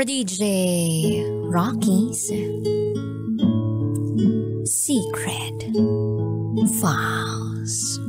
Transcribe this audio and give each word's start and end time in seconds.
for 0.00 0.06
DJ 0.08 1.28
Rocky's 1.52 2.32
Secret 4.64 5.58
Files. 6.80 8.00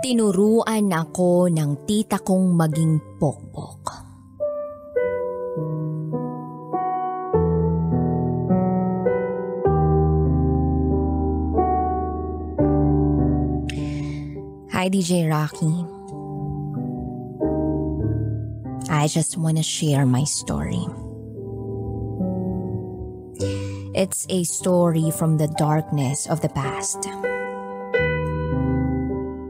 Tinuruan 0.00 0.88
ako 0.88 1.52
ng 1.52 1.84
tita 1.84 2.16
kong 2.24 2.56
maging 2.56 2.96
pokpok. 3.20 4.09
Hi, 14.80 14.88
DJ 14.88 15.28
Rocky. 15.28 15.76
I 18.88 19.08
just 19.08 19.36
want 19.36 19.58
to 19.58 19.62
share 19.62 20.06
my 20.06 20.24
story. 20.24 20.80
It's 23.92 24.24
a 24.30 24.42
story 24.44 25.10
from 25.12 25.36
the 25.36 25.52
darkness 25.60 26.24
of 26.32 26.40
the 26.40 26.48
past. 26.48 27.04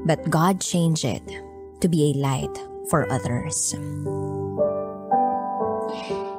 But 0.02 0.18
God 0.28 0.60
changed 0.60 1.04
it 1.04 1.22
to 1.78 1.86
be 1.86 2.10
a 2.10 2.18
light 2.18 2.58
for 2.90 3.06
others. 3.06 3.78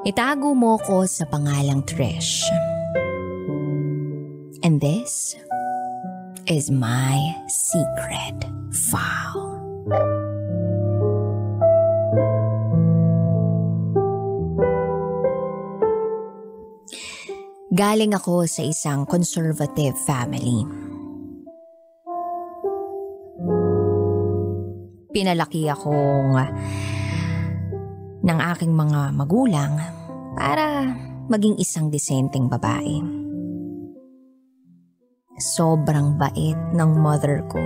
Itago 0.03 0.51
mo 0.51 0.75
ko 0.83 1.07
sa 1.07 1.23
pangalang 1.31 1.87
Trish. 1.87 2.43
And 4.67 4.83
this 4.83 5.39
is 6.51 6.67
my 6.67 7.15
secret 7.47 8.43
file. 8.91 9.55
Galing 17.71 18.11
ako 18.11 18.43
sa 18.51 18.67
isang 18.67 19.07
conservative 19.07 19.95
family. 20.03 20.67
Pinalaki 25.15 25.71
akong 25.71 26.35
ng 28.27 28.39
aking 28.51 28.75
mga 28.75 29.15
magulang 29.15 29.79
para 30.35 30.83
maging 31.31 31.55
isang 31.63 31.87
disenteng 31.87 32.51
babae. 32.51 33.20
Sobrang 35.51 36.15
bait 36.15 36.55
ng 36.71 36.91
mother 36.95 37.43
ko. 37.51 37.59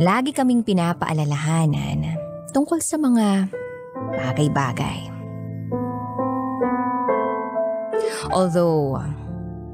Lagi 0.00 0.32
kaming 0.32 0.64
pinapaalalahanan 0.64 2.16
tungkol 2.56 2.80
sa 2.80 2.96
mga 2.96 3.52
bagay-bagay. 4.16 5.12
Although 8.32 8.96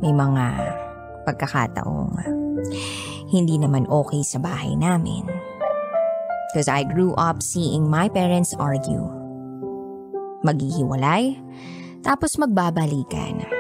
may 0.02 0.10
mga 0.10 0.74
pagkakataong 1.22 2.18
hindi 3.30 3.54
naman 3.62 3.86
okay 3.86 4.26
sa 4.26 4.42
bahay 4.42 4.74
namin. 4.74 5.22
Because 6.50 6.66
I 6.66 6.82
grew 6.82 7.14
up 7.14 7.46
seeing 7.46 7.86
my 7.86 8.10
parents 8.10 8.58
argue. 8.58 9.06
Maghihiwalay, 10.42 11.38
tapos 12.02 12.34
magbabalikan. 12.42 13.59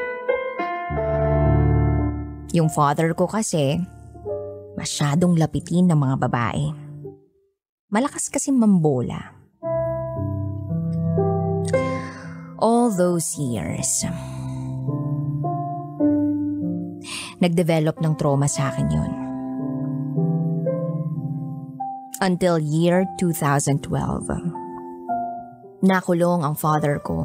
Yung 2.50 2.66
father 2.66 3.14
ko 3.14 3.30
kasi, 3.30 3.78
masyadong 4.74 5.38
lapitin 5.38 5.86
ng 5.86 5.94
mga 5.94 6.16
babae. 6.26 6.74
Malakas 7.94 8.26
kasi 8.26 8.50
mambola. 8.50 9.38
All 12.58 12.90
those 12.90 13.38
years, 13.38 14.02
nagdevelop 17.38 18.02
ng 18.02 18.18
trauma 18.18 18.50
sa 18.50 18.74
akin 18.74 18.88
yun. 18.90 19.12
Until 22.18 22.58
year 22.58 23.06
2012, 23.22 23.78
nakulong 25.86 26.42
ang 26.42 26.58
father 26.58 26.98
ko 26.98 27.24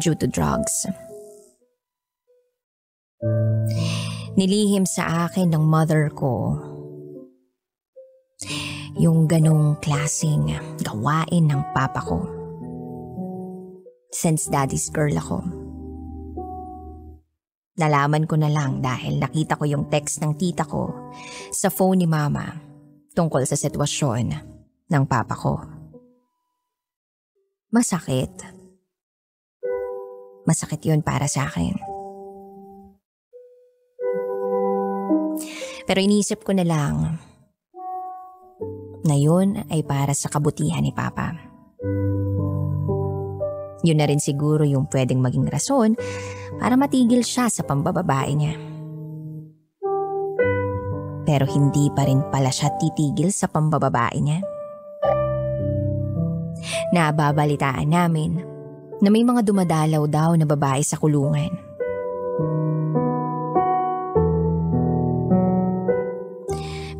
due 0.00 0.16
to 0.16 0.24
drugs. 0.24 0.88
Nilihim 4.40 4.88
sa 4.88 5.28
akin 5.28 5.52
ng 5.52 5.60
mother 5.60 6.08
ko 6.16 6.56
yung 8.96 9.28
ganong 9.28 9.76
klasing 9.84 10.56
gawain 10.80 11.44
ng 11.44 11.60
papa 11.76 12.00
ko. 12.00 12.24
Since 14.08 14.48
daddy's 14.48 14.88
girl 14.88 15.12
ako. 15.12 15.44
Nalaman 17.80 18.24
ko 18.24 18.36
na 18.40 18.48
lang 18.48 18.80
dahil 18.80 19.20
nakita 19.20 19.56
ko 19.56 19.64
yung 19.68 19.88
text 19.92 20.20
ng 20.24 20.36
tita 20.36 20.64
ko 20.64 21.12
sa 21.52 21.68
phone 21.68 22.04
ni 22.04 22.08
mama 22.08 22.56
tungkol 23.12 23.44
sa 23.44 23.56
sitwasyon 23.56 24.24
ng 24.88 25.04
papa 25.04 25.36
ko. 25.36 25.60
Masakit. 27.68 28.32
Masakit 30.48 30.80
yun 30.88 31.00
para 31.04 31.28
sa 31.30 31.46
akin. 31.46 31.89
Pero 35.90 36.06
inisip 36.06 36.46
ko 36.46 36.54
na 36.54 36.62
lang 36.62 37.18
na 39.02 39.16
yun 39.18 39.58
ay 39.74 39.82
para 39.82 40.14
sa 40.14 40.30
kabutihan 40.30 40.86
ni 40.86 40.94
Papa. 40.94 41.34
Yun 43.82 43.98
na 43.98 44.06
rin 44.06 44.22
siguro 44.22 44.62
yung 44.62 44.86
pwedeng 44.86 45.18
maging 45.18 45.50
rason 45.50 45.98
para 46.62 46.78
matigil 46.78 47.26
siya 47.26 47.50
sa 47.50 47.66
pambababae 47.66 48.32
niya. 48.38 48.54
Pero 51.26 51.50
hindi 51.50 51.90
pa 51.90 52.06
rin 52.06 52.22
pala 52.30 52.54
siya 52.54 52.70
titigil 52.78 53.34
sa 53.34 53.50
pambababae 53.50 54.18
niya. 54.22 54.46
Nababalitaan 56.94 57.90
namin 57.90 58.38
na 59.02 59.10
may 59.10 59.26
mga 59.26 59.42
dumadalaw 59.42 60.06
daw 60.06 60.38
na 60.38 60.46
babae 60.46 60.86
sa 60.86 60.94
kulungan. 61.02 61.69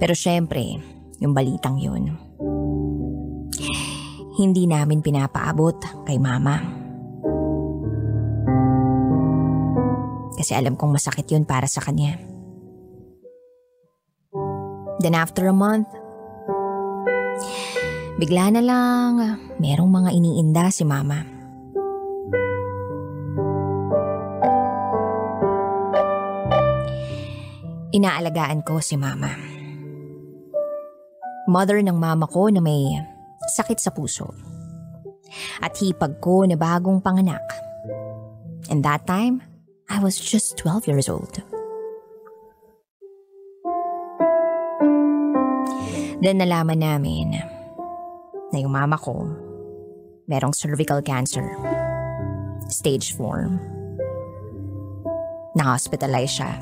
Pero 0.01 0.17
syempre, 0.17 0.81
yung 1.21 1.37
balitang 1.37 1.77
yun, 1.77 2.17
hindi 4.41 4.65
namin 4.65 5.05
pinapaabot 5.05 6.09
kay 6.09 6.17
mama. 6.17 6.57
Kasi 10.41 10.57
alam 10.57 10.81
kong 10.81 10.97
masakit 10.97 11.29
yun 11.29 11.45
para 11.45 11.69
sa 11.69 11.85
kanya. 11.85 12.17
Then 15.05 15.13
after 15.13 15.45
a 15.45 15.53
month, 15.53 15.93
bigla 18.17 18.57
na 18.57 18.65
lang 18.65 19.13
merong 19.61 19.93
mga 19.93 20.11
iniinda 20.17 20.73
si 20.73 20.89
mama. 20.89 21.21
Inaalagaan 27.93 28.65
ko 28.65 28.81
si 28.81 28.97
mama. 28.97 29.60
Mother 31.49 31.81
ng 31.81 31.97
mama 31.97 32.29
ko 32.29 32.53
na 32.53 32.61
may 32.61 33.01
sakit 33.57 33.81
sa 33.81 33.95
puso. 33.95 34.35
At 35.63 35.79
hipag 35.79 36.21
ko 36.21 36.45
na 36.45 36.59
bagong 36.59 37.01
panganak. 37.01 37.45
And 38.69 38.85
that 38.85 39.07
time, 39.07 39.43
I 39.89 39.99
was 40.03 40.19
just 40.19 40.59
12 40.59 40.87
years 40.87 41.09
old. 41.09 41.43
Then 46.21 46.37
nalaman 46.37 46.85
namin 46.85 47.33
na 48.53 48.57
yung 48.61 48.77
mama 48.77 49.01
ko 49.01 49.25
merong 50.29 50.53
cervical 50.53 51.01
cancer. 51.01 51.57
Stage 52.71 53.17
4. 53.19 53.49
Na-hospitalize 55.59 56.31
siya. 56.31 56.55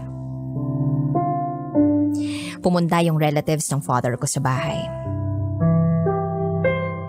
Pumunta 2.58 2.98
yung 3.04 3.18
relatives 3.18 3.70
ng 3.70 3.78
father 3.82 4.18
ko 4.18 4.26
sa 4.26 4.42
bahay. 4.42 4.82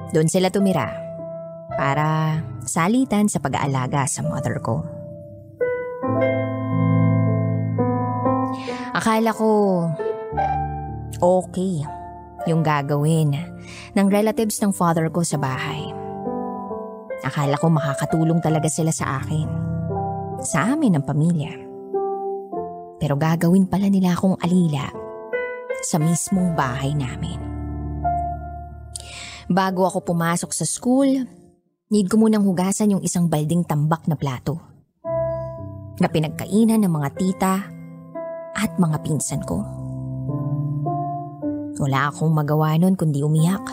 Doon 0.10 0.30
sila 0.30 0.50
tumira 0.50 0.90
para 1.74 2.38
salitan 2.66 3.30
sa 3.30 3.38
pag-aalaga 3.42 4.06
sa 4.10 4.26
mother 4.26 4.58
ko. 4.62 4.82
Akala 8.94 9.32
ko 9.32 9.50
okay 11.22 11.86
yung 12.50 12.66
gagawin 12.66 13.38
ng 13.94 14.08
relatives 14.10 14.58
ng 14.60 14.74
father 14.74 15.08
ko 15.14 15.22
sa 15.22 15.38
bahay. 15.38 15.94
Akala 17.22 17.60
ko 17.60 17.70
makakatulong 17.70 18.42
talaga 18.42 18.66
sila 18.72 18.90
sa 18.90 19.22
akin. 19.22 19.48
Sa 20.42 20.74
amin 20.74 20.98
ang 20.98 21.06
pamilya. 21.06 21.52
Pero 23.00 23.16
gagawin 23.16 23.68
pala 23.68 23.88
nila 23.88 24.16
akong 24.16 24.40
alila 24.40 25.09
sa 25.84 25.98
mismong 26.02 26.56
bahay 26.56 26.92
namin. 26.96 27.40
Bago 29.50 29.90
ako 29.90 30.14
pumasok 30.14 30.52
sa 30.54 30.66
school, 30.68 31.10
need 31.90 32.06
ko 32.06 32.22
munang 32.22 32.46
hugasan 32.46 32.94
yung 32.94 33.02
isang 33.02 33.26
balding 33.26 33.66
tambak 33.66 34.06
na 34.06 34.14
plato 34.14 34.62
na 36.00 36.08
pinagkainan 36.08 36.86
ng 36.86 36.94
mga 36.94 37.10
tita 37.18 37.54
at 38.56 38.72
mga 38.78 38.98
pinsan 39.04 39.42
ko. 39.44 39.66
Wala 41.80 42.12
akong 42.12 42.32
magawa 42.32 42.76
nun 42.76 43.00
kundi 43.00 43.24
umiyak. 43.24 43.64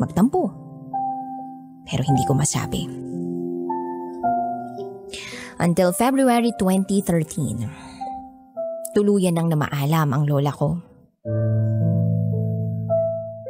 Magtampo. 0.00 0.48
Pero 1.84 2.02
hindi 2.08 2.24
ko 2.24 2.32
masabi. 2.32 2.88
Until 5.60 5.94
February 5.94 6.50
2013, 6.58 7.91
tuluyan 8.92 9.36
nang 9.36 9.48
namaalam 9.48 10.08
ang 10.12 10.22
lola 10.28 10.52
ko. 10.52 10.78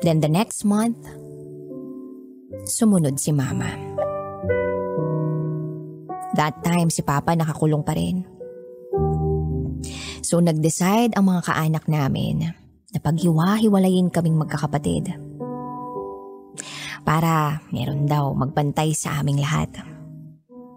Then 0.03 0.19
the 0.19 0.31
next 0.31 0.67
month, 0.67 0.99
sumunod 2.67 3.23
si 3.23 3.31
mama. 3.31 3.71
That 6.35 6.59
time 6.65 6.91
si 6.91 7.05
papa 7.05 7.37
nakakulong 7.39 7.87
pa 7.87 7.95
rin. 7.95 8.27
So 10.23 10.43
nag-decide 10.43 11.15
ang 11.15 11.29
mga 11.29 11.45
kaanak 11.45 11.85
namin 11.87 12.55
na 12.91 12.99
paghiwa-hiwalayin 12.99 14.11
kaming 14.11 14.39
magkakapatid. 14.39 15.13
Para 17.03 17.63
meron 17.75 18.07
daw 18.07 18.31
magbantay 18.35 18.95
sa 18.95 19.23
aming 19.23 19.43
lahat. 19.43 19.71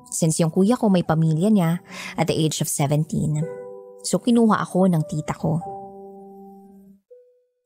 Since 0.09 0.41
yung 0.41 0.51
kuya 0.51 0.77
ko 0.77 0.89
may 0.89 1.05
pamilya 1.05 1.49
niya 1.49 1.71
at 2.17 2.29
the 2.29 2.35
age 2.35 2.61
of 2.61 2.69
17, 2.69 3.64
so 4.05 4.21
kinuha 4.21 4.61
ako 4.61 4.85
ng 4.85 5.03
tita 5.09 5.33
ko. 5.33 5.57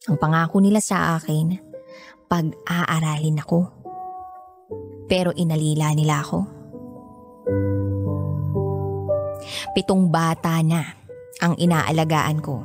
Ang 0.07 0.15
pangako 0.15 0.63
nila 0.63 0.79
sa 0.79 1.19
akin, 1.19 1.59
pag-aaralin 2.31 3.43
ako. 3.43 3.59
Pero 5.11 5.35
inalila 5.35 5.91
nila 5.91 6.23
ako. 6.23 6.39
Pitong 9.75 10.07
bata 10.07 10.63
na 10.63 10.81
ang 11.43 11.59
inaalagaan 11.59 12.39
ko 12.39 12.63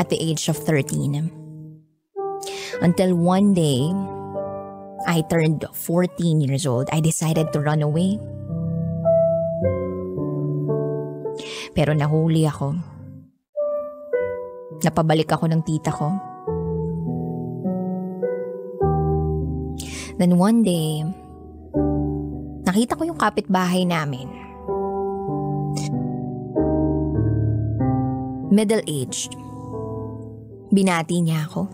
at 0.00 0.08
the 0.08 0.16
age 0.16 0.48
of 0.48 0.56
13. 0.56 1.28
Until 2.80 3.14
one 3.14 3.52
day, 3.52 3.92
I 5.04 5.20
turned 5.28 5.68
14 5.68 6.40
years 6.40 6.64
old, 6.64 6.88
I 6.90 7.04
decided 7.04 7.52
to 7.52 7.60
run 7.60 7.84
away. 7.84 8.16
Pero 11.74 11.92
nahuli 11.92 12.46
ako. 12.48 12.93
Napabalik 14.84 15.32
ako 15.32 15.48
ng 15.48 15.64
tita 15.64 15.88
ko. 15.88 16.12
Then 20.20 20.36
one 20.38 20.62
day, 20.62 21.02
nakita 22.68 22.94
ko 22.94 23.02
yung 23.08 23.18
kapitbahay 23.18 23.82
namin. 23.88 24.28
Middle-aged. 28.54 29.34
Binati 30.70 31.16
niya 31.18 31.48
ako. 31.50 31.66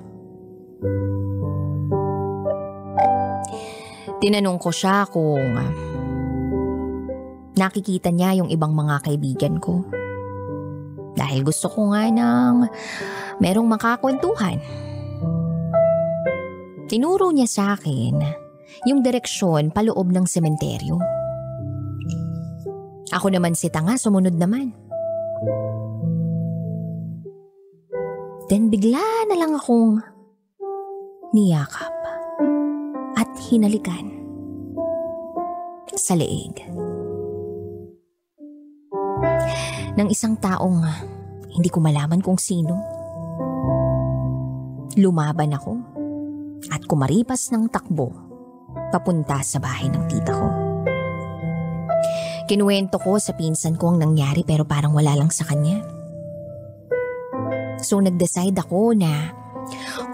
Tinanong 4.21 4.57
ko 4.61 4.71
siya 4.73 5.05
kung 5.09 5.57
nakikita 7.57 8.09
niya 8.09 8.41
yung 8.41 8.49
ibang 8.49 8.73
mga 8.73 9.05
kaibigan 9.05 9.61
ko. 9.61 9.85
Dahil 11.15 11.43
gusto 11.43 11.67
ko 11.71 11.91
nga 11.95 12.07
ng 12.07 12.55
merong 13.43 13.69
makakwentuhan. 13.69 14.59
Tinuro 16.91 17.31
niya 17.31 17.47
sa 17.47 17.65
akin 17.79 18.19
yung 18.87 19.01
direksyon 19.03 19.71
paloob 19.71 20.11
ng 20.11 20.27
sementeryo. 20.27 20.99
Ako 23.11 23.27
naman 23.31 23.59
si 23.59 23.71
Tanga, 23.71 23.99
sumunod 23.99 24.35
naman. 24.39 24.71
Then 28.51 28.67
bigla 28.71 29.03
na 29.31 29.37
lang 29.39 29.55
akong 29.55 30.03
niyakap 31.31 31.95
at 33.15 33.31
hinalikan 33.47 34.11
sa 36.01 36.19
leeg. 36.19 36.90
Ng 40.01 40.09
isang 40.09 40.33
taong 40.41 40.81
hindi 41.53 41.69
ko 41.69 41.77
malaman 41.77 42.25
kung 42.25 42.41
sino. 42.41 42.73
Lumaban 44.97 45.53
ako 45.53 45.77
at 46.73 46.81
kumaripas 46.89 47.53
ng 47.53 47.69
takbo 47.69 48.09
papunta 48.89 49.45
sa 49.45 49.61
bahay 49.61 49.93
ng 49.93 50.05
tita 50.09 50.33
ko. 50.33 50.49
Kinuwento 52.49 52.97
ko 52.97 53.21
sa 53.21 53.37
pinsan 53.37 53.77
ko 53.77 53.93
ang 53.93 54.01
nangyari 54.01 54.41
pero 54.41 54.65
parang 54.65 54.97
wala 54.97 55.13
lang 55.21 55.29
sa 55.29 55.45
kanya. 55.45 55.85
So 57.85 58.01
nag-decide 58.01 58.57
ako 58.57 58.97
na 58.97 59.37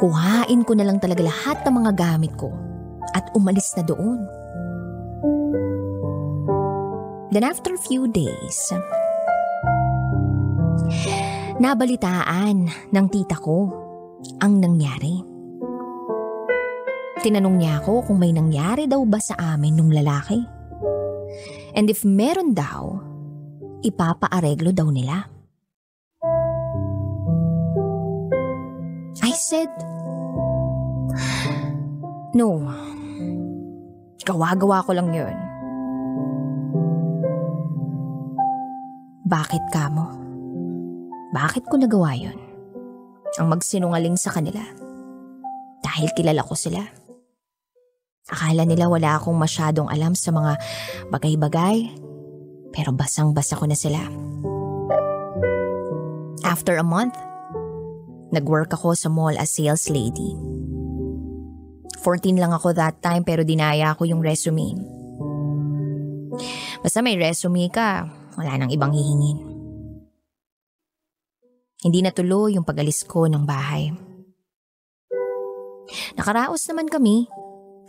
kuhain 0.02 0.66
ko 0.66 0.74
na 0.74 0.82
lang 0.82 0.98
talaga 0.98 1.22
lahat 1.22 1.62
ng 1.62 1.74
mga 1.86 1.92
gamit 1.94 2.34
ko 2.34 2.50
at 3.14 3.30
umalis 3.38 3.70
na 3.78 3.86
doon. 3.86 4.18
Then 7.30 7.46
after 7.46 7.78
a 7.78 7.80
few 7.80 8.10
days, 8.10 8.74
nabalitaan 11.56 12.68
ng 12.92 13.06
tita 13.12 13.36
ko 13.40 13.72
ang 14.40 14.60
nangyari. 14.60 15.22
Tinanong 17.20 17.56
niya 17.58 17.80
ako 17.82 18.10
kung 18.10 18.18
may 18.20 18.30
nangyari 18.30 18.84
daw 18.84 19.02
ba 19.08 19.18
sa 19.18 19.56
amin 19.56 19.74
nung 19.74 19.90
lalaki. 19.90 20.38
And 21.76 21.88
if 21.88 22.04
meron 22.04 22.52
daw, 22.52 23.00
ipapaareglo 23.82 24.72
daw 24.72 24.88
nila. 24.92 25.36
said, 29.36 29.70
No. 32.34 32.66
Gawa-gawa 34.26 34.82
ko 34.82 34.90
lang 34.90 35.14
yun. 35.14 35.36
Bakit 39.22 39.64
ka 39.70 39.86
mo? 39.92 40.25
Bakit 41.36 41.68
ko 41.68 41.76
nagawa 41.76 42.16
yun? 42.16 42.40
Ang 43.36 43.52
magsinungaling 43.52 44.16
sa 44.16 44.32
kanila. 44.32 44.64
Dahil 45.84 46.08
kilala 46.16 46.40
ko 46.40 46.56
sila. 46.56 46.80
Akala 48.32 48.64
nila 48.64 48.88
wala 48.88 49.20
akong 49.20 49.36
masyadong 49.36 49.92
alam 49.92 50.16
sa 50.16 50.32
mga 50.32 50.56
bagay-bagay, 51.12 51.92
pero 52.72 52.96
basang-basa 52.96 53.60
ko 53.60 53.68
na 53.68 53.76
sila. 53.76 54.00
After 56.48 56.80
a 56.80 56.86
month, 56.86 57.14
Nag-work 58.34 58.74
ako 58.74 58.98
sa 58.98 59.06
mall 59.06 59.38
as 59.38 59.54
sales 59.54 59.86
lady. 59.86 60.34
14 62.02 62.42
lang 62.42 62.50
ako 62.50 62.74
that 62.74 62.98
time 62.98 63.22
pero 63.22 63.46
dinaya 63.46 63.94
ko 63.94 64.02
yung 64.02 64.18
resume. 64.18 64.74
Basta 66.82 67.06
may 67.06 67.14
resume 67.14 67.70
ka, 67.70 68.10
wala 68.34 68.52
nang 68.58 68.70
ibang 68.74 68.90
hihingin. 68.90 69.45
Hindi 71.84 72.00
natuloy 72.00 72.56
yung 72.56 72.64
pag-alis 72.64 73.04
ko 73.04 73.28
ng 73.28 73.44
bahay. 73.44 73.92
Nakaraos 76.16 76.64
naman 76.72 76.88
kami 76.88 77.28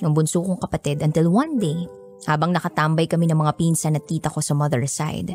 ng 0.03 0.11
bunso 0.13 0.43
kong 0.43 0.61
kapatid 0.61 1.01
until 1.01 1.31
one 1.33 1.57
day, 1.57 1.87
habang 2.25 2.51
nakatambay 2.51 3.07
kami 3.07 3.29
ng 3.29 3.39
mga 3.39 3.53
pinsan 3.55 3.97
at 3.97 4.05
tita 4.05 4.27
ko 4.29 4.41
sa 4.43 4.53
mother 4.53 4.83
side, 4.85 5.33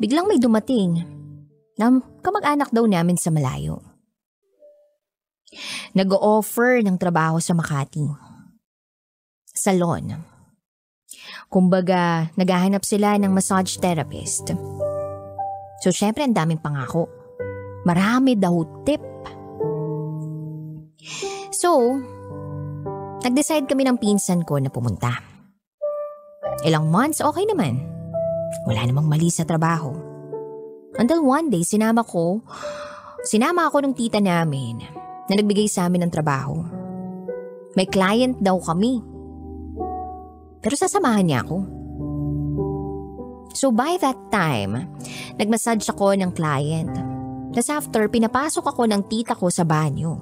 biglang 0.00 0.26
may 0.26 0.40
dumating 0.40 1.02
na 1.76 2.00
kamag-anak 2.24 2.70
daw 2.72 2.86
namin 2.88 3.18
sa 3.18 3.30
malayo. 3.30 3.82
Nag-offer 5.92 6.80
ng 6.80 6.96
trabaho 6.96 7.36
sa 7.36 7.52
Makati. 7.52 8.08
Salon. 9.52 10.16
Kumbaga, 11.52 12.32
naghahanap 12.40 12.80
sila 12.88 13.20
ng 13.20 13.28
massage 13.28 13.76
therapist. 13.76 14.56
So, 15.84 15.92
syempre, 15.92 16.24
ang 16.24 16.32
daming 16.32 16.64
pangako. 16.64 17.21
Marami 17.82 18.38
daw 18.38 18.62
tip. 18.86 19.02
So, 21.50 21.98
nag-decide 23.22 23.66
kami 23.66 23.86
ng 23.86 23.98
pinsan 23.98 24.46
ko 24.46 24.58
na 24.62 24.70
pumunta. 24.70 25.18
Ilang 26.62 26.90
months, 26.90 27.18
okay 27.18 27.42
naman. 27.46 27.82
Wala 28.68 28.86
namang 28.86 29.10
mali 29.10 29.32
sa 29.32 29.42
trabaho. 29.42 29.90
Until 30.94 31.24
one 31.24 31.50
day, 31.50 31.64
sinama 31.66 32.06
ko, 32.06 32.44
sinama 33.26 33.66
ako 33.66 33.82
ng 33.82 33.94
tita 33.96 34.22
namin 34.22 34.78
na 35.26 35.32
nagbigay 35.34 35.66
sa 35.66 35.88
amin 35.88 36.06
ng 36.06 36.12
trabaho. 36.12 36.62
May 37.74 37.88
client 37.88 38.38
daw 38.38 38.60
kami. 38.60 39.00
Pero 40.62 40.74
sasamahan 40.76 41.26
niya 41.26 41.40
ako. 41.42 41.58
So 43.52 43.74
by 43.74 43.98
that 43.98 44.16
time, 44.30 44.86
nagmassage 45.40 45.84
ako 45.88 46.14
ng 46.14 46.30
client. 46.36 47.11
Tapos 47.52 47.68
after, 47.68 48.08
pinapasok 48.08 48.64
ako 48.64 48.88
ng 48.88 49.02
tita 49.12 49.36
ko 49.36 49.52
sa 49.52 49.68
banyo. 49.68 50.16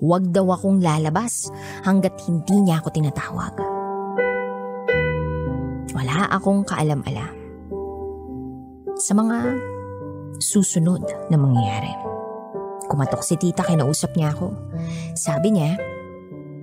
Huwag 0.00 0.32
daw 0.32 0.56
akong 0.56 0.80
lalabas 0.80 1.52
hanggat 1.84 2.16
hindi 2.24 2.64
niya 2.64 2.80
ako 2.80 2.88
tinatawag. 2.92 3.54
Wala 5.94 6.28
akong 6.32 6.64
kaalam-alam 6.64 7.32
sa 8.98 9.12
mga 9.12 9.38
susunod 10.40 11.04
na 11.28 11.36
mangyayari. 11.36 11.92
Kumatok 12.88 13.24
si 13.24 13.36
tita, 13.40 13.64
kinausap 13.64 14.16
niya 14.16 14.32
ako. 14.36 14.52
Sabi 15.16 15.56
niya, 15.56 15.76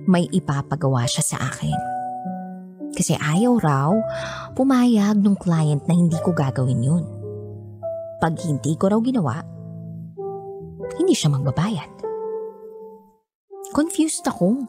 may 0.06 0.26
ipapagawa 0.30 1.06
siya 1.06 1.22
sa 1.22 1.38
akin. 1.38 1.78
Kasi 2.92 3.16
ayaw 3.16 3.56
raw 3.58 3.90
pumayag 4.52 5.18
ng 5.18 5.36
client 5.40 5.82
na 5.88 5.94
hindi 5.96 6.18
ko 6.20 6.36
gagawin 6.36 6.84
yun. 6.84 7.04
Pag 8.20 8.38
hindi 8.44 8.78
ko 8.78 8.92
raw 8.92 9.00
ginawa, 9.02 9.42
hindi 11.00 11.14
siya 11.16 11.32
magbabayad. 11.32 11.90
Confused 13.72 14.28
ako. 14.28 14.68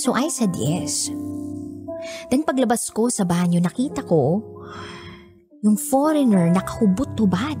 So 0.00 0.16
I 0.16 0.32
said 0.32 0.56
yes. 0.56 1.12
Then 2.32 2.42
paglabas 2.42 2.88
ko 2.90 3.12
sa 3.12 3.22
banyo, 3.28 3.60
nakita 3.60 4.02
ko 4.02 4.40
yung 5.62 5.78
foreigner 5.78 6.50
nakahubot-hubad. 6.50 7.60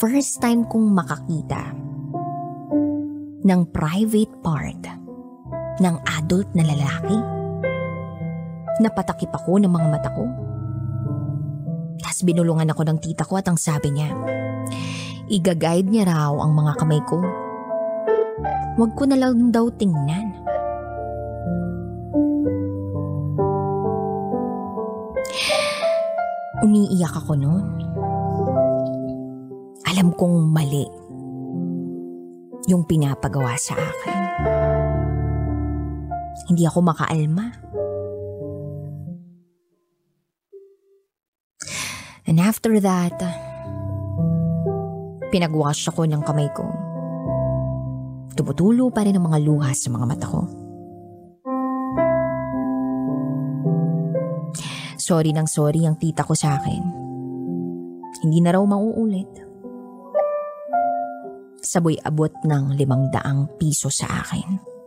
First 0.00 0.40
time 0.40 0.64
kong 0.66 0.94
makakita 0.94 1.74
ng 3.44 3.60
private 3.70 4.32
part 4.40 4.82
ng 5.78 5.96
adult 6.18 6.48
na 6.56 6.64
lalaki. 6.66 7.18
Napatakip 8.78 9.30
ako 9.34 9.62
ng 9.62 9.70
mga 9.70 9.88
mata 9.90 10.10
ko. 10.14 10.24
Tapos 11.98 12.20
binulungan 12.22 12.70
ako 12.70 12.82
ng 12.86 12.98
tita 13.02 13.26
ko 13.26 13.38
at 13.38 13.46
ang 13.50 13.58
sabi 13.58 13.94
niya, 13.94 14.10
igaguide 15.28 15.88
niya 15.88 16.08
raw 16.08 16.32
ang 16.40 16.56
mga 16.56 16.72
kamay 16.80 17.00
ko. 17.04 17.20
Huwag 18.78 18.92
ko 18.94 19.04
na 19.10 19.18
lang 19.18 19.50
daw 19.50 19.68
tingnan. 19.74 20.32
Umiiyak 26.62 27.14
ako 27.14 27.32
noon. 27.38 27.66
Alam 29.88 30.14
kong 30.14 30.50
mali 30.50 30.86
yung 32.68 32.84
pinapagawa 32.84 33.56
sa 33.56 33.74
akin. 33.74 34.20
Hindi 36.48 36.62
ako 36.68 36.78
makaalma. 36.84 37.46
And 42.28 42.36
after 42.38 42.76
that, 42.84 43.16
pinagwash 45.28 45.88
ako 45.88 46.04
ng 46.08 46.22
kamay 46.24 46.48
ko. 46.52 46.66
Tumutulo 48.34 48.88
pa 48.92 49.02
rin 49.02 49.18
ang 49.18 49.26
mga 49.26 49.38
luha 49.42 49.70
sa 49.74 49.88
mga 49.90 50.06
mata 50.06 50.26
ko. 50.26 50.42
Sorry 54.98 55.32
ng 55.32 55.48
sorry 55.48 55.88
ang 55.88 55.96
tita 55.96 56.22
ko 56.22 56.36
sa 56.36 56.60
akin. 56.60 56.82
Hindi 58.24 58.38
na 58.44 58.52
raw 58.52 58.62
mauulit. 58.62 59.30
Saboy 61.64 61.96
abot 62.00 62.32
ng 62.44 62.76
limang 62.76 63.10
daang 63.12 63.48
piso 63.58 63.88
sa 63.92 64.22
akin 64.24 64.78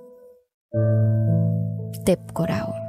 tip 2.05 2.33
ko 2.33 2.47
raw. 2.47 2.80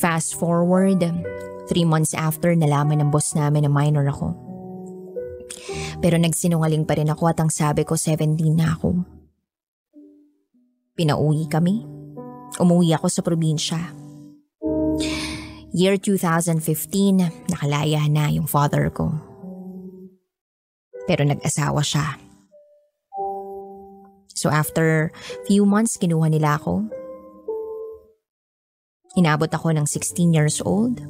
Fast 0.00 0.40
forward, 0.40 1.04
three 1.68 1.84
months 1.84 2.16
after 2.16 2.56
nalaman 2.56 3.04
ng 3.04 3.12
boss 3.12 3.36
namin 3.36 3.68
na 3.68 3.70
minor 3.70 4.08
ako. 4.08 4.32
Pero 6.00 6.16
nagsinungaling 6.16 6.88
pa 6.88 6.96
rin 6.96 7.12
ako 7.12 7.28
at 7.28 7.38
ang 7.44 7.52
sabi 7.52 7.84
ko 7.84 8.00
17 8.00 8.40
na 8.56 8.72
ako. 8.72 9.04
Pinauwi 10.96 11.44
kami. 11.52 11.84
Umuwi 12.56 12.96
ako 12.96 13.06
sa 13.12 13.20
probinsya. 13.20 13.80
Year 15.70 16.00
2015, 16.00 17.52
nakalaya 17.52 18.02
na 18.08 18.32
yung 18.32 18.48
father 18.48 18.88
ko. 18.88 19.12
Pero 21.04 21.22
nag-asawa 21.28 21.84
siya 21.84 22.30
So 24.40 24.48
after 24.48 25.12
few 25.44 25.68
months, 25.68 26.00
kinuha 26.00 26.32
nila 26.32 26.56
ako. 26.56 26.88
Inabot 29.18 29.50
ako 29.50 29.74
ng 29.74 29.86
16 29.90 30.30
years 30.30 30.62
old. 30.62 31.02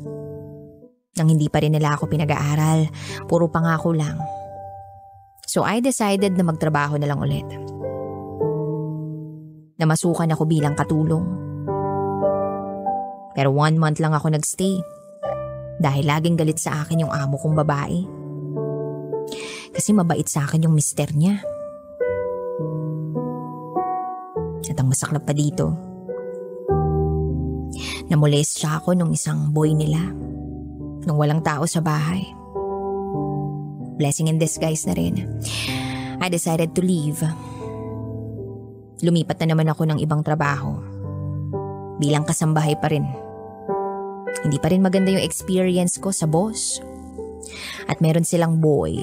Nang 1.21 1.29
hindi 1.29 1.53
pa 1.53 1.61
rin 1.61 1.77
nila 1.77 2.01
ako 2.01 2.09
pinag-aaral, 2.09 2.89
puro 3.29 3.53
pangako 3.53 3.93
lang. 3.93 4.17
So 5.45 5.69
I 5.69 5.85
decided 5.85 6.33
na 6.33 6.49
magtrabaho 6.49 6.97
na 6.97 7.05
lang 7.05 7.21
ulit. 7.21 7.45
Namasukan 9.77 10.33
ako 10.33 10.49
bilang 10.49 10.73
katulong. 10.73 11.29
Pero 13.37 13.53
one 13.53 13.77
month 13.77 14.01
lang 14.01 14.17
ako 14.17 14.33
nagstay. 14.33 14.81
Dahil 15.81 16.09
laging 16.09 16.41
galit 16.41 16.57
sa 16.57 16.81
akin 16.81 17.05
yung 17.05 17.13
amo 17.13 17.37
kong 17.37 17.57
babae. 17.57 18.01
Kasi 19.77 19.93
mabait 19.93 20.29
sa 20.29 20.49
akin 20.49 20.65
yung 20.65 20.73
mister 20.73 21.09
niya. 21.13 21.41
At 24.71 24.79
ang 24.79 24.87
masaklap 24.87 25.27
pa 25.27 25.35
dito, 25.35 25.90
namulis 28.11 28.59
siya 28.59 28.83
ako 28.83 28.99
nung 28.99 29.15
isang 29.15 29.55
boy 29.55 29.71
nila. 29.71 30.03
Nung 31.07 31.17
walang 31.17 31.41
tao 31.41 31.65
sa 31.65 31.81
bahay. 31.81 32.27
Blessing 33.97 34.29
in 34.29 34.37
disguise 34.37 34.85
na 34.85 34.99
rin. 34.99 35.25
I 36.21 36.29
decided 36.29 36.77
to 36.77 36.83
leave. 36.85 37.23
Lumipat 39.01 39.41
na 39.41 39.57
naman 39.57 39.71
ako 39.73 39.89
ng 39.89 39.99
ibang 40.05 40.21
trabaho. 40.21 40.77
Bilang 41.97 42.29
kasambahay 42.29 42.77
pa 42.77 42.93
rin. 42.93 43.09
Hindi 44.45 44.59
pa 44.61 44.69
rin 44.69 44.85
maganda 44.85 45.13
yung 45.13 45.25
experience 45.25 45.97
ko 45.97 46.13
sa 46.13 46.29
boss. 46.29 46.81
At 47.89 48.05
meron 48.05 48.29
silang 48.29 48.61
boy 48.61 48.99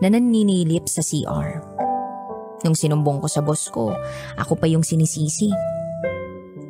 na 0.00 0.12
naninilip 0.12 0.88
sa 0.88 1.00
CR. 1.00 1.60
Nung 2.64 2.76
sinumbong 2.76 3.24
ko 3.24 3.28
sa 3.28 3.40
boss 3.44 3.68
ko, 3.68 3.92
ako 4.36 4.52
pa 4.56 4.68
yung 4.68 4.84
sinisisi. 4.84 5.48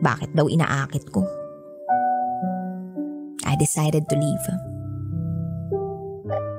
Bakit 0.03 0.35
daw 0.35 0.47
inaakit 0.51 1.11
ko? 1.11 1.46
I 3.57 3.65
decided 3.65 4.05
to 4.13 4.21
leave. 4.21 4.47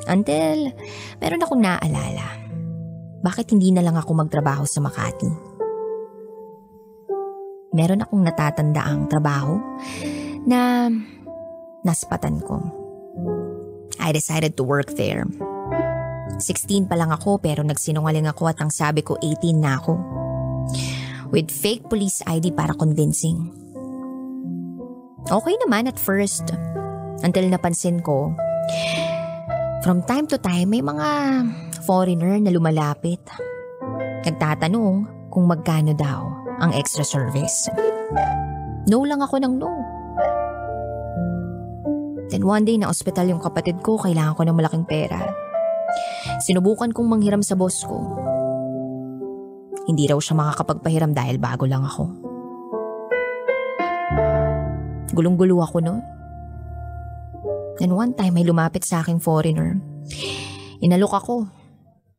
Until 0.10 0.74
meron 1.22 1.46
akong 1.46 1.62
naalala. 1.62 2.26
Bakit 3.22 3.54
hindi 3.54 3.70
na 3.70 3.86
lang 3.86 3.94
ako 3.94 4.18
magtrabaho 4.18 4.66
sa 4.66 4.82
Makati? 4.82 5.30
Meron 7.78 8.02
akong 8.02 8.26
natatandaang 8.26 9.06
trabaho 9.14 9.62
na 10.50 10.90
naspatan 11.86 12.42
ko. 12.42 12.66
I 14.02 14.10
decided 14.10 14.58
to 14.58 14.66
work 14.66 14.98
there 14.98 15.30
16 16.38 16.86
pa 16.86 16.96
lang 17.00 17.10
ako 17.10 17.42
pero 17.42 17.66
nagsinungaling 17.66 18.30
ako 18.30 18.52
at 18.52 18.60
ang 18.62 18.70
sabi 18.70 19.02
ko 19.02 19.18
18 19.18 19.58
na 19.58 19.80
ako. 19.82 19.94
With 21.34 21.52
fake 21.52 21.90
police 21.90 22.24
ID 22.24 22.54
para 22.56 22.76
convincing. 22.78 23.52
Okay 25.28 25.56
naman 25.66 25.92
at 25.92 26.00
first. 26.00 26.56
Until 27.26 27.50
napansin 27.50 28.06
ko, 28.06 28.34
from 29.82 30.06
time 30.06 30.30
to 30.30 30.38
time 30.38 30.70
may 30.70 30.84
mga 30.86 31.08
foreigner 31.88 32.38
na 32.38 32.54
lumalapit. 32.54 33.24
Nagtatanong 34.28 35.08
kung 35.32 35.46
magkano 35.48 35.96
daw 35.98 36.28
ang 36.62 36.74
extra 36.74 37.02
service. 37.02 37.70
No 38.86 39.02
lang 39.08 39.24
ako 39.24 39.40
ng 39.42 39.54
no. 39.58 39.72
Then 42.28 42.44
one 42.44 42.68
day 42.68 42.76
na 42.76 42.92
ospital 42.92 43.32
yung 43.32 43.40
kapatid 43.40 43.80
ko, 43.80 43.96
kailangan 43.96 44.36
ko 44.36 44.44
ng 44.44 44.58
malaking 44.58 44.84
pera. 44.84 45.24
Sinubukan 46.44 46.92
kong 46.92 47.08
manghiram 47.08 47.40
sa 47.40 47.56
boss 47.56 47.88
ko. 47.88 47.98
Hindi 49.88 50.12
raw 50.12 50.20
siya 50.20 50.36
makakapagpahiram 50.36 51.16
dahil 51.16 51.40
bago 51.40 51.64
lang 51.64 51.88
ako. 51.88 52.04
Gulong-gulo 55.16 55.64
ako 55.64 55.80
noon. 55.80 56.17
And 57.78 57.94
one 57.94 58.18
time 58.18 58.34
may 58.34 58.46
lumapit 58.46 58.84
sa 58.84 59.06
aking 59.06 59.22
foreigner. 59.22 59.78
Inalok 60.82 61.14
ako 61.14 61.36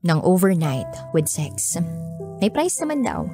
ng 0.07 0.19
overnight 0.23 0.89
with 1.11 1.27
sex. 1.27 1.79
May 2.39 2.51
price 2.51 2.79
naman 2.79 3.03
daw. 3.03 3.27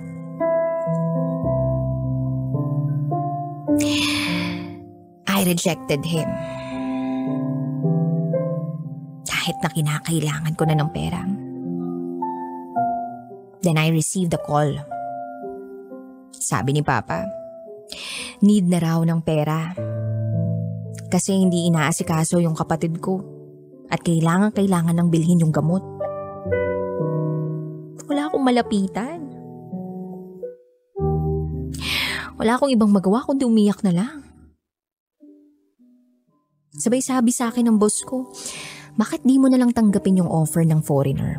I 5.29 5.39
rejected 5.45 6.07
him 6.07 6.29
kahit 9.29 9.57
na 9.61 9.69
kinakailangan 9.69 10.55
ko 10.57 10.65
na 10.65 10.77
ng 10.79 10.91
pera. 10.95 11.21
Then 13.61 13.77
I 13.77 13.93
received 13.93 14.33
a 14.33 14.41
call 14.41 14.73
Sabi 16.45 16.77
ni 16.77 16.85
Papa, 16.85 17.25
need 18.45 18.69
na 18.69 18.77
raw 18.77 19.01
ng 19.01 19.21
pera. 19.25 19.73
Kasi 21.15 21.39
hindi 21.39 21.71
inaasikaso 21.71 22.43
yung 22.43 22.59
kapatid 22.59 22.99
ko 22.99 23.23
at 23.87 24.03
kailangan-kailangan 24.03 24.99
ng 24.99 25.09
bilhin 25.15 25.47
yung 25.47 25.55
gamot. 25.55 25.87
Wala 28.11 28.27
akong 28.27 28.43
malapitan. 28.43 29.23
Wala 32.35 32.59
akong 32.59 32.75
ibang 32.75 32.91
magawa 32.91 33.23
kundi 33.23 33.47
umiyak 33.47 33.87
na 33.87 33.95
lang. 33.95 34.27
Sabay 36.75 36.99
sabi 36.99 37.31
sa 37.31 37.55
akin 37.55 37.71
ng 37.71 37.79
boss 37.79 38.03
ko, 38.03 38.35
bakit 38.99 39.23
di 39.23 39.39
mo 39.39 39.47
na 39.47 39.63
lang 39.63 39.71
tanggapin 39.71 40.19
yung 40.19 40.27
offer 40.27 40.67
ng 40.67 40.83
foreigner? 40.83 41.39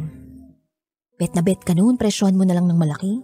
Bet 1.20 1.36
na 1.36 1.44
bet 1.44 1.67
ka 1.67 1.75
noon, 1.75 2.00
presyohan 2.00 2.39
mo 2.39 2.48
na 2.48 2.55
lang 2.55 2.72
ng 2.72 2.79
malaki. 2.79 3.20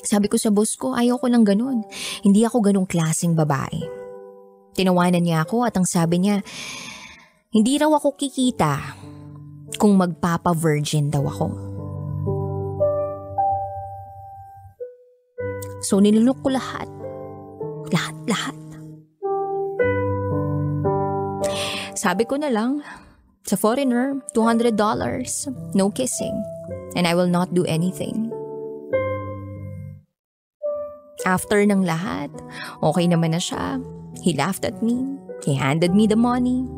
Sabi 0.00 0.32
ko 0.32 0.40
sa 0.40 0.48
boss 0.48 0.80
ko, 0.80 0.96
ayaw 0.96 1.20
ko 1.20 1.28
ng 1.28 1.44
ganun. 1.44 1.84
Hindi 2.24 2.40
ako 2.48 2.64
ganung 2.64 2.88
klaseng 2.88 3.36
babae. 3.36 3.99
Tinawanan 4.74 5.22
niya 5.22 5.42
ako 5.44 5.66
at 5.66 5.74
ang 5.74 5.86
sabi 5.86 6.22
niya, 6.22 6.42
hindi 7.50 7.78
raw 7.78 7.90
ako 7.90 8.14
kikita 8.14 8.94
kung 9.80 9.98
magpapa-virgin 9.98 11.10
daw 11.10 11.26
ako. 11.26 11.48
So 15.82 15.98
nilunok 15.98 16.38
ko 16.44 16.48
lahat. 16.52 16.88
Lahat, 17.90 18.16
lahat. 18.28 18.56
Sabi 21.98 22.24
ko 22.24 22.38
na 22.38 22.48
lang, 22.48 22.80
sa 23.44 23.58
foreigner, 23.58 24.14
$200, 24.36 24.76
no 25.74 25.90
kissing, 25.90 26.36
and 26.94 27.08
I 27.08 27.18
will 27.18 27.28
not 27.28 27.52
do 27.52 27.66
anything. 27.66 28.30
After 31.28 31.60
ng 31.60 31.84
lahat, 31.84 32.32
okay 32.80 33.04
naman 33.04 33.36
na 33.36 33.42
siya. 33.42 33.82
He 34.20 34.36
laughed 34.36 34.68
at 34.68 34.84
me. 34.84 35.16
He 35.44 35.56
handed 35.56 35.96
me 35.96 36.04
the 36.04 36.16
money. 36.16 36.68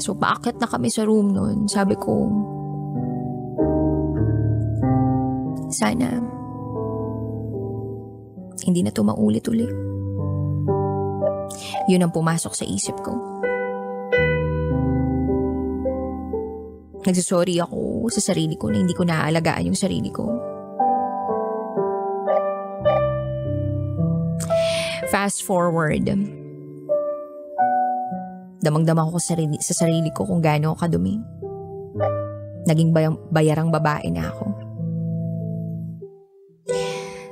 So, 0.00 0.16
paakit 0.16 0.60
na 0.60 0.68
kami 0.68 0.88
sa 0.88 1.04
room 1.04 1.36
nun. 1.36 1.68
Sabi 1.68 1.96
ko, 1.96 2.30
sana 5.72 6.22
hindi 8.66 8.82
na 8.82 8.90
to 8.90 9.06
maulit-ulit. 9.06 9.70
Yun 11.86 12.02
ang 12.02 12.10
pumasok 12.10 12.52
sa 12.54 12.66
isip 12.66 12.98
ko. 12.98 13.14
Nagsasorry 17.06 17.62
ako 17.62 18.10
sa 18.10 18.18
sarili 18.18 18.58
ko 18.58 18.66
na 18.66 18.82
hindi 18.82 18.90
ko 18.90 19.06
naaalagaan 19.06 19.70
yung 19.70 19.78
sarili 19.78 20.10
ko. 20.10 20.55
Fast 25.16 25.48
forward. 25.48 26.04
Damang-dama 28.60 29.08
ko 29.08 29.16
sa 29.16 29.32
sarili, 29.32 29.56
sa 29.64 29.72
sarili 29.72 30.12
ko 30.12 30.28
kung 30.28 30.44
gaano 30.44 30.76
kadumi. 30.76 31.16
Naging 32.68 32.92
bayang, 32.92 33.16
bayarang 33.32 33.72
babae 33.72 34.12
na 34.12 34.28
ako. 34.28 34.46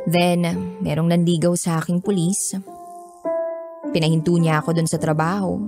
Then, 0.08 0.48
merong 0.80 1.12
nandigaw 1.12 1.52
sa 1.60 1.84
aking 1.84 2.00
pulis. 2.00 2.56
Pinahinto 3.92 4.32
niya 4.40 4.64
ako 4.64 4.80
dun 4.80 4.88
sa 4.88 4.96
trabaho. 4.96 5.60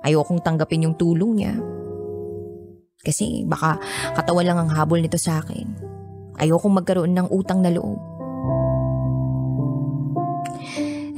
Ayokong 0.00 0.40
tanggapin 0.40 0.88
yung 0.88 0.96
tulong 0.96 1.44
niya. 1.44 1.52
Kasi 3.04 3.44
baka 3.44 3.76
katawan 4.16 4.48
lang 4.48 4.56
ang 4.56 4.72
habol 4.72 5.04
nito 5.04 5.20
sa 5.20 5.44
akin. 5.44 5.68
Ayokong 6.40 6.80
magkaroon 6.80 7.12
ng 7.12 7.28
utang 7.28 7.60
na 7.60 7.68
loob. 7.68 8.19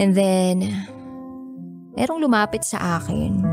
And 0.01 0.17
then, 0.17 0.65
merong 1.99 2.25
lumapit 2.25 2.65
sa 2.65 3.01
akin 3.01 3.45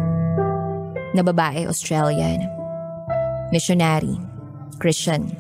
na 1.12 1.22
babae 1.26 1.68
Australian. 1.68 2.46
Missionary. 3.50 4.30
Christian. 4.80 5.36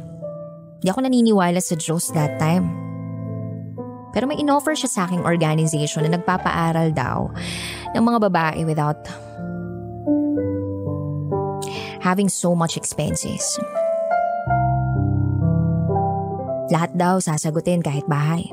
Di 0.83 0.91
ako 0.91 1.07
naniniwala 1.07 1.63
sa 1.63 1.79
Diyos 1.79 2.12
that 2.12 2.35
time. 2.38 2.67
Pero 4.12 4.27
may 4.27 4.38
inoffer 4.38 4.75
siya 4.75 4.91
sa 4.91 5.01
aking 5.07 5.23
organization 5.23 6.03
na 6.05 6.19
nagpapaaral 6.19 6.91
daw 6.91 7.31
ng 7.95 8.03
mga 8.03 8.19
babae 8.27 8.62
without 8.67 8.99
having 12.03 12.27
so 12.27 12.51
much 12.51 12.75
expenses. 12.75 13.59
Lahat 16.69 16.93
daw 16.93 17.17
sasagutin 17.17 17.81
kahit 17.81 18.05
bahay. 18.05 18.45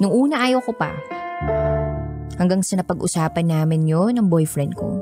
Nung 0.00 0.12
una 0.16 0.40
ayaw 0.40 0.64
ko 0.64 0.72
pa. 0.72 0.96
Hanggang 2.40 2.64
sa 2.64 2.80
napag-usapan 2.80 3.52
namin 3.52 3.84
yon 3.84 4.16
ng 4.16 4.32
boyfriend 4.32 4.72
ko. 4.72 4.96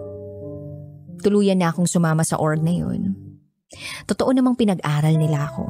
Tuluyan 1.22 1.62
na 1.62 1.70
akong 1.70 1.86
sumama 1.86 2.26
sa 2.26 2.34
org 2.34 2.58
na 2.58 2.74
yon. 2.74 3.14
Totoo 4.10 4.34
namang 4.34 4.58
pinag-aral 4.58 5.14
nila 5.14 5.46
ako. 5.46 5.64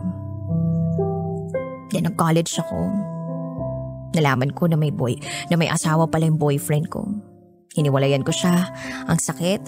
Then 1.93 2.09
nag-college 2.09 2.57
ako. 2.57 2.88
Nalaman 4.17 4.57
ko 4.57 4.64
na 4.64 4.81
may 4.81 4.88
boy, 4.88 5.21
na 5.53 5.61
may 5.61 5.69
asawa 5.69 6.09
pala 6.09 6.25
yung 6.25 6.41
boyfriend 6.41 6.88
ko. 6.88 7.05
Hiniwalayan 7.77 8.25
ko 8.25 8.33
siya. 8.33 8.73
Ang 9.05 9.21
sakit. 9.21 9.62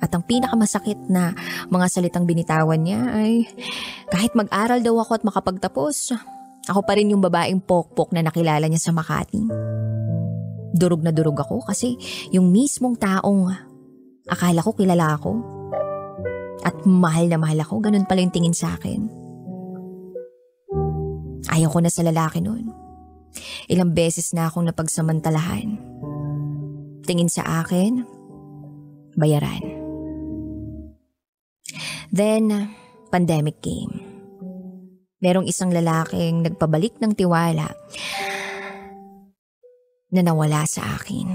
At 0.00 0.08
ang 0.16 0.24
pinakamasakit 0.24 1.12
na 1.12 1.36
mga 1.68 1.86
salitang 1.92 2.24
binitawan 2.24 2.80
niya 2.80 3.12
ay 3.12 3.44
kahit 4.08 4.32
mag-aral 4.32 4.80
daw 4.80 4.96
ako 5.04 5.20
at 5.20 5.26
makapagtapos, 5.26 6.16
ako 6.68 6.84
pa 6.84 7.00
rin 7.00 7.08
yung 7.08 7.24
babaeng 7.24 7.64
pokpok 7.64 8.12
na 8.12 8.20
nakilala 8.20 8.68
niya 8.68 8.78
sa 8.78 8.92
Makati. 8.92 9.40
Durog 10.76 11.00
na 11.00 11.10
durog 11.10 11.40
ako 11.40 11.64
kasi 11.64 11.96
yung 12.28 12.52
mismong 12.52 13.00
taong 13.00 13.48
akala 14.28 14.60
ko 14.60 14.76
kilala 14.76 15.16
ako. 15.16 15.32
At 16.62 16.84
mahal 16.84 17.32
na 17.32 17.40
mahal 17.40 17.64
ako, 17.64 17.80
ganun 17.80 18.04
pala 18.04 18.20
yung 18.20 18.34
tingin 18.34 18.52
sa 18.52 18.76
akin. 18.76 19.08
Ayaw 21.48 21.72
ko 21.72 21.78
na 21.80 21.88
sa 21.88 22.04
lalaki 22.04 22.44
noon. 22.44 22.68
Ilang 23.72 23.96
beses 23.96 24.36
na 24.36 24.50
akong 24.50 24.68
napagsamantalahan. 24.68 25.80
Tingin 27.08 27.32
sa 27.32 27.64
akin, 27.64 28.04
bayaran. 29.16 29.64
Then, 32.12 32.72
pandemic 33.08 33.64
came 33.64 34.07
merong 35.18 35.46
isang 35.50 35.74
lalaking 35.74 36.46
nagpabalik 36.46 36.98
ng 37.02 37.12
tiwala 37.14 37.74
na 40.08 40.20
nawala 40.22 40.64
sa 40.64 40.96
akin. 40.96 41.26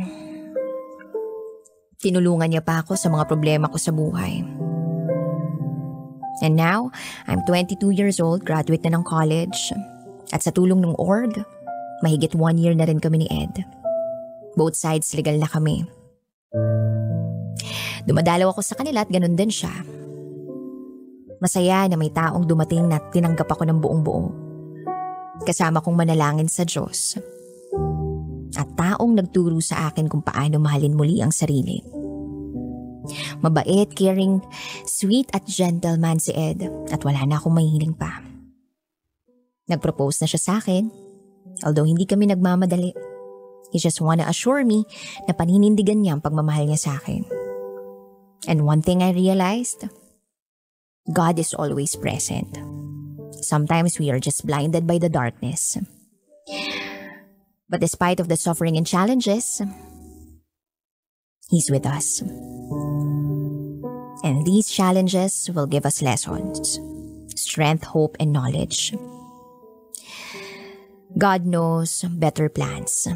Tinulungan 1.99 2.51
niya 2.51 2.63
pa 2.63 2.83
ako 2.83 2.99
sa 2.99 3.07
mga 3.07 3.27
problema 3.27 3.71
ko 3.71 3.77
sa 3.79 3.95
buhay. 3.95 4.43
And 6.43 6.59
now, 6.59 6.91
I'm 7.29 7.45
22 7.47 7.95
years 7.95 8.19
old, 8.19 8.43
graduate 8.43 8.83
na 8.83 8.99
ng 8.99 9.07
college. 9.07 9.71
At 10.35 10.43
sa 10.43 10.51
tulong 10.51 10.83
ng 10.83 10.99
org, 10.99 11.39
mahigit 12.03 12.35
one 12.35 12.59
year 12.59 12.75
na 12.75 12.83
rin 12.83 12.99
kami 12.99 13.23
ni 13.23 13.27
Ed. 13.31 13.63
Both 14.59 14.75
sides 14.75 15.15
legal 15.15 15.39
na 15.39 15.47
kami. 15.47 15.87
Dumadalaw 18.03 18.51
ako 18.51 18.59
sa 18.59 18.75
kanila 18.75 19.07
at 19.07 19.11
ganun 19.13 19.39
din 19.39 19.47
siya. 19.47 19.71
Masaya 21.43 21.91
na 21.91 21.99
may 21.99 22.07
taong 22.07 22.47
dumating 22.47 22.87
na 22.87 23.03
tinanggap 23.11 23.51
ako 23.51 23.67
ng 23.67 23.83
buong 23.83 23.99
buo. 23.99 24.31
Kasama 25.43 25.83
kong 25.83 25.99
manalangin 25.99 26.47
sa 26.47 26.63
Diyos. 26.63 27.19
At 28.55 28.71
taong 28.79 29.11
nagturo 29.11 29.59
sa 29.59 29.91
akin 29.91 30.07
kung 30.07 30.23
paano 30.23 30.55
mahalin 30.63 30.95
muli 30.95 31.19
ang 31.19 31.35
sarili. 31.35 31.83
Mabait, 33.43 33.91
caring, 33.91 34.39
sweet 34.87 35.27
at 35.35 35.43
gentle 35.43 35.99
man 35.99 36.15
si 36.23 36.31
Ed 36.31 36.63
at 36.87 37.03
wala 37.03 37.27
na 37.27 37.35
akong 37.35 37.51
mahiling 37.51 37.91
pa. 37.91 38.23
Nagpropose 39.67 40.23
na 40.23 40.31
siya 40.31 40.39
sa 40.39 40.53
akin, 40.63 40.87
although 41.67 41.83
hindi 41.83 42.07
kami 42.07 42.31
nagmamadali. 42.31 42.95
He 43.75 43.83
just 43.83 43.99
wanna 43.99 44.23
assure 44.31 44.63
me 44.63 44.87
na 45.27 45.35
paninindigan 45.35 46.07
niya 46.07 46.15
ang 46.15 46.23
pagmamahal 46.23 46.71
niya 46.71 46.79
sa 46.79 46.91
akin. 46.95 47.27
And 48.47 48.63
one 48.63 48.79
thing 48.79 49.03
I 49.03 49.11
realized, 49.11 49.91
God 51.11 51.39
is 51.39 51.53
always 51.53 51.95
present. 51.95 52.57
Sometimes 53.43 53.99
we 53.99 54.09
are 54.09 54.19
just 54.19 54.47
blinded 54.47 54.87
by 54.87 54.97
the 54.99 55.09
darkness. 55.09 55.77
But 57.67 57.81
despite 57.81 58.19
of 58.21 58.29
the 58.29 58.37
suffering 58.37 58.77
and 58.77 58.87
challenges, 58.87 59.61
He's 61.49 61.69
with 61.69 61.85
us. 61.85 62.21
And 64.23 64.45
these 64.45 64.71
challenges 64.71 65.49
will 65.53 65.67
give 65.67 65.85
us 65.85 66.01
lessons, 66.01 66.79
strength, 67.35 67.83
hope, 67.83 68.15
and 68.19 68.31
knowledge. 68.31 68.95
God 71.17 71.45
knows 71.45 72.03
better 72.03 72.47
plans. 72.47 73.07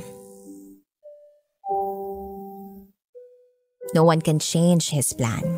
No 3.96 4.04
one 4.04 4.22
can 4.22 4.40
change 4.40 4.90
His 4.90 5.14
plan. 5.14 5.58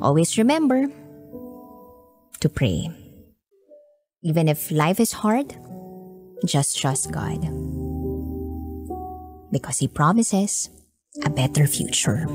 Always 0.00 0.38
remember 0.38 0.86
to 2.40 2.48
pray. 2.48 2.90
Even 4.22 4.48
if 4.48 4.70
life 4.70 5.00
is 5.00 5.12
hard, 5.12 5.54
just 6.44 6.78
trust 6.78 7.10
God. 7.10 7.42
Because 9.50 9.78
He 9.78 9.88
promises 9.88 10.70
a 11.24 11.30
better 11.30 11.66
future. 11.66 12.26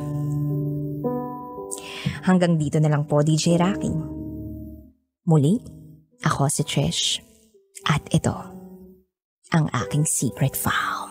Hanggang 2.24 2.56
dito 2.56 2.80
na 2.80 2.88
lang 2.88 3.04
po, 3.04 3.20
DJ 3.20 3.60
Rocky. 3.60 3.92
Muli, 5.28 5.60
ako 6.24 6.48
si 6.48 6.64
Trish. 6.64 7.20
At 7.84 8.04
ito, 8.16 8.36
ang 9.52 9.68
aking 9.76 10.08
secret 10.08 10.56
file. 10.56 11.03